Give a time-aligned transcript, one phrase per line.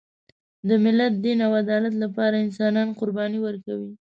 [0.67, 3.91] د ملت، دین او عدالت لپاره انسانان قرباني ورکوي.